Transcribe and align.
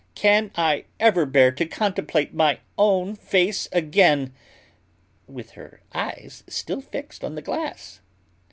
Can 0.15 0.49
I 0.55 0.85
ever 0.99 1.27
bear 1.27 1.51
to 1.51 1.63
contemplate 1.63 2.33
my 2.33 2.57
own 2.75 3.13
face 3.15 3.67
again 3.71 4.33
(with 5.27 5.51
her 5.51 5.79
eyes 5.93 6.43
still 6.47 6.81
fixed 6.81 7.23
on 7.23 7.35
the 7.35 7.41
glass)? 7.43 7.99